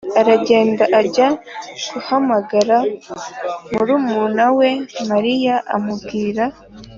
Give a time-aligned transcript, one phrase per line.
[0.19, 1.27] aragenda ajya
[1.93, 2.77] guhamagara
[3.73, 4.69] murumuna we
[5.09, 6.45] Mariya amubwira